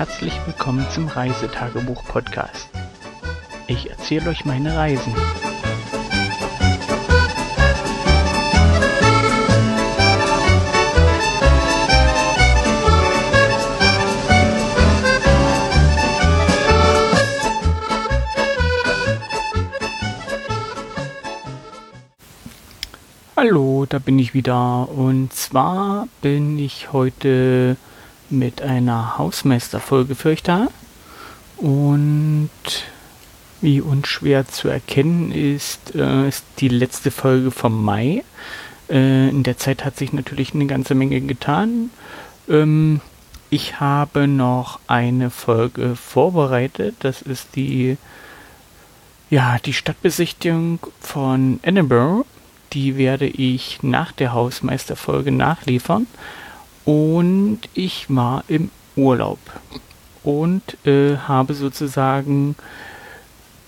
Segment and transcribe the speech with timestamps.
[0.00, 2.70] Herzlich willkommen zum Reisetagebuch-Podcast.
[3.66, 5.14] Ich erzähle euch meine Reisen.
[23.36, 24.88] Hallo, da bin ich wieder.
[24.88, 27.76] Und zwar bin ich heute
[28.30, 30.68] mit einer Hausmeisterfolge für euch da.
[31.56, 32.50] Und
[33.60, 38.24] wie unschwer zu erkennen ist, äh, ist die letzte Folge vom Mai.
[38.88, 41.90] Äh, in der Zeit hat sich natürlich eine ganze Menge getan.
[42.48, 43.00] Ähm,
[43.50, 46.96] ich habe noch eine Folge vorbereitet.
[47.00, 47.98] Das ist die,
[49.28, 52.24] ja, die Stadtbesichtigung von Edinburgh
[52.72, 56.06] die werde ich nach der Hausmeisterfolge nachliefern.
[56.84, 59.38] Und ich war im Urlaub
[60.22, 62.56] und äh, habe sozusagen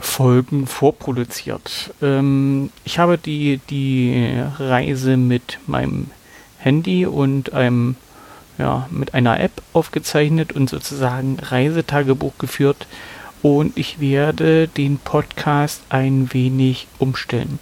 [0.00, 1.92] Folgen vorproduziert.
[2.02, 6.10] Ähm, ich habe die, die Reise mit meinem
[6.58, 7.96] Handy und einem,
[8.58, 12.86] ja, mit einer App aufgezeichnet und sozusagen Reisetagebuch geführt.
[13.42, 17.58] Und ich werde den Podcast ein wenig umstellen.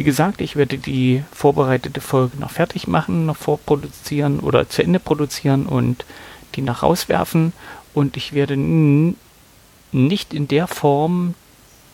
[0.00, 4.98] Wie gesagt, ich werde die vorbereitete Folge noch fertig machen, noch vorproduzieren oder zu Ende
[4.98, 6.06] produzieren und
[6.54, 7.52] die nach rauswerfen.
[7.92, 11.34] Und ich werde nicht in der Form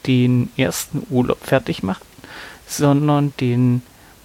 [0.06, 2.06] den ersten Urlaub fertig machen,
[2.68, 3.82] sondern den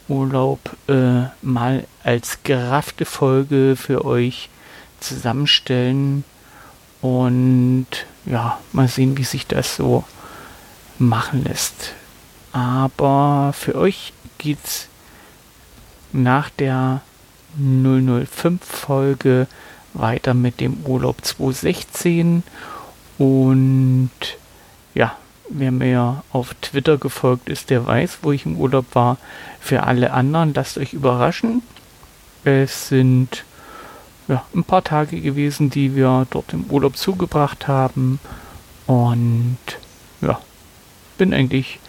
[0.08, 4.52] Urlaub äh, mal als geraffte Folge für euch
[5.00, 6.24] zusammenstellen
[7.02, 7.88] und
[8.28, 10.04] ja, mal sehen, wie sich das so
[11.00, 11.96] machen lässt.
[12.52, 14.88] Aber für euch geht's
[16.12, 17.02] nach der
[17.58, 19.48] 005 Folge
[19.94, 22.44] weiter mit dem Urlaub 2016
[23.18, 24.10] und
[24.94, 25.16] ja,
[25.50, 29.18] wer mir auf Twitter gefolgt ist, der weiß, wo ich im Urlaub war.
[29.60, 31.62] Für alle anderen, lasst euch überraschen.
[32.44, 33.44] Es sind
[34.28, 38.20] ja, ein paar Tage gewesen, die wir dort im Urlaub zugebracht haben.
[38.88, 39.58] Und
[40.22, 40.40] ja,
[41.18, 41.80] bin eigentlich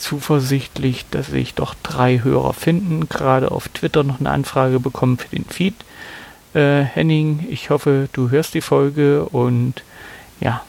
[0.00, 3.08] zuversichtlich, dass sich doch drei Hörer finden.
[3.08, 5.74] Gerade auf Twitter noch eine Anfrage bekommen für den Feed.
[6.54, 9.82] Äh, Henning, ich hoffe, du hörst die Folge und
[10.40, 10.62] ja,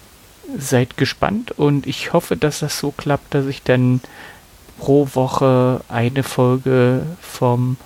[0.58, 4.02] seid gespannt und ich hoffe, dass das so klappt, dass ich dann
[4.78, 7.78] pro Woche eine Folge vom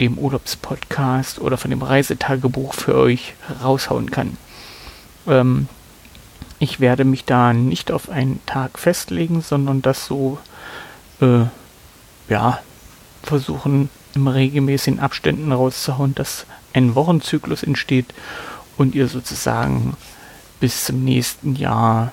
[0.00, 4.36] dem Urlaubspodcast oder von dem Reisetagebuch für euch raushauen kann.
[5.26, 5.68] Ähm,
[6.58, 10.38] ich werde mich da nicht auf einen Tag festlegen, sondern das so,
[11.20, 11.44] äh,
[12.28, 12.60] ja,
[13.22, 18.14] versuchen im regelmäßigen Abständen rauszuhauen, dass ein Wochenzyklus entsteht
[18.76, 19.96] und ihr sozusagen
[20.60, 22.12] bis zum nächsten Jahr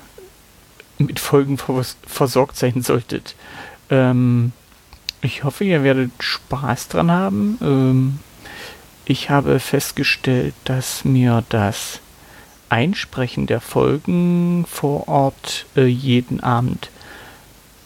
[0.98, 3.36] mit Folgen vers versorgt sein solltet.
[3.90, 4.52] Ähm,
[5.22, 7.58] ich hoffe, ihr werdet Spaß dran haben.
[7.62, 8.20] Ähm,
[9.06, 12.00] ich habe festgestellt, dass mir das
[12.73, 16.89] Einsprechen der Folgen vor Ort äh, jeden Abend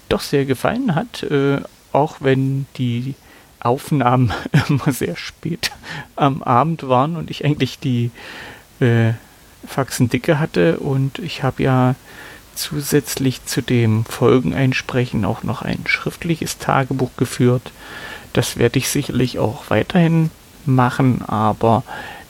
[0.07, 1.59] doch sehr gefallen hat, äh,
[1.91, 3.15] auch wenn die
[3.59, 4.31] Aufnahmen
[4.69, 5.71] immer sehr spät
[6.15, 8.11] am Abend waren und ich eigentlich die
[8.79, 9.11] äh,
[9.67, 11.95] Faxen dicke hatte und ich habe ja
[12.55, 17.73] zusätzlich zu dem Folgeneinsprechen auch noch ein schriftliches Tagebuch geführt.
[18.31, 20.31] Das werde ich sicherlich auch weiterhin
[20.65, 21.83] machen, aber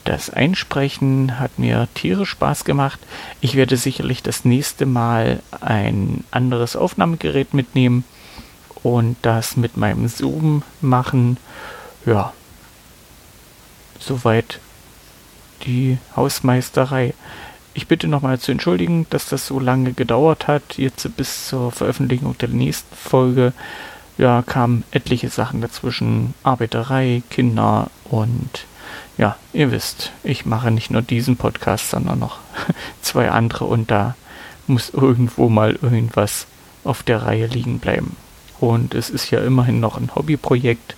[0.08, 2.98] das Einsprechen hat mir tierisch Spaß gemacht.
[3.42, 8.04] Ich werde sicherlich das nächste Mal ein anderes Aufnahmegerät mitnehmen
[8.82, 11.36] und das mit meinem Zoom machen.
[12.06, 12.32] Ja,
[13.98, 14.60] soweit
[15.66, 17.12] die Hausmeisterei.
[17.74, 20.78] Ich bitte nochmal zu entschuldigen, dass das so lange gedauert hat.
[20.78, 23.52] Jetzt bis zur Veröffentlichung der nächsten Folge
[24.16, 26.32] ja, kamen etliche Sachen dazwischen.
[26.42, 28.64] Arbeiterei, Kinder und
[29.18, 32.38] ja, ihr wisst, ich mache nicht nur diesen Podcast, sondern noch
[33.02, 34.14] zwei andere und da
[34.66, 36.46] muss irgendwo mal irgendwas
[36.84, 38.16] auf der Reihe liegen bleiben.
[38.60, 40.96] Und es ist ja immerhin noch ein Hobbyprojekt,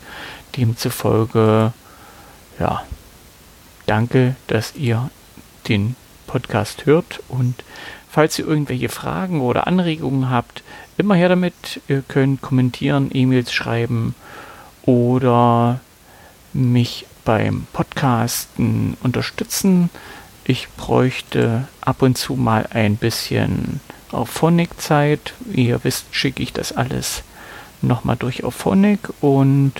[0.57, 1.73] demzufolge,
[2.59, 2.83] ja,
[3.87, 5.11] danke, dass ihr
[5.69, 5.97] den
[6.27, 7.65] Podcast hört und
[8.11, 10.63] falls ihr irgendwelche Fragen oder Anregungen habt,
[10.99, 11.81] immer her damit.
[11.89, 14.15] Ihr könnt kommentieren, E-Mails schreiben
[14.83, 15.81] oder
[16.53, 19.91] mich beim Podcasten unterstützen.
[20.45, 23.81] Ich bräuchte ab und zu mal ein bisschen
[24.13, 25.35] Auphonic-Zeit.
[25.41, 27.23] Wie ihr wisst, schicke ich das alles
[27.83, 29.73] nochmal durch Auphonic und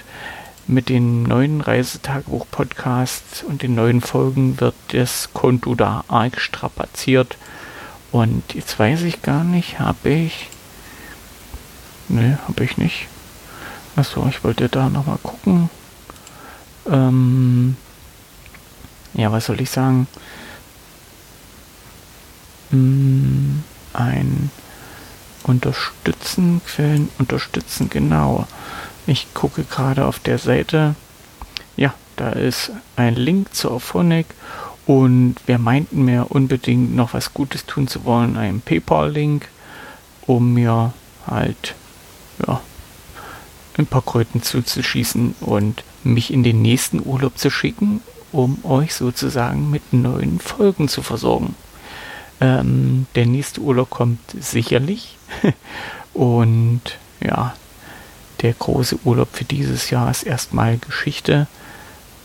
[0.67, 7.37] mit dem neuen Reisetagebuch-Podcast und den neuen Folgen wird das Konto da arg strapaziert.
[8.13, 10.49] Und jetzt weiß ich gar nicht, habe ich.
[12.09, 13.09] Ne, habe ich nicht.
[13.97, 15.71] Achso, ich wollte da nochmal gucken.
[16.89, 17.77] Ähm,
[19.15, 20.07] ja, was soll ich sagen?
[22.71, 23.63] Hm,
[23.93, 24.51] ein
[25.43, 28.47] Unterstützen, Quellen unterstützen, genau.
[29.07, 30.95] Ich gucke gerade auf der Seite.
[31.77, 34.27] Ja, da ist ein Link zu Auphonic
[34.87, 39.49] und wer meint mir unbedingt noch was Gutes tun zu wollen, ein PayPal-Link,
[40.27, 40.93] um mir
[41.27, 41.75] halt
[42.47, 42.61] ja,
[43.79, 48.01] ein paar Kröten zuzuschießen und mich in den nächsten Urlaub zu schicken,
[48.33, 51.55] um euch sozusagen mit neuen Folgen zu versorgen.
[52.41, 55.19] Ähm, der nächste Urlaub kommt sicherlich.
[56.15, 56.81] und
[57.21, 57.55] ja,
[58.41, 61.47] der große Urlaub für dieses Jahr ist erstmal Geschichte.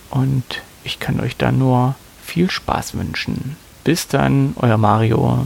[0.10, 3.58] Und ich kann euch da nur viel Spaß wünschen.
[3.84, 5.46] Bis dann, euer Mario.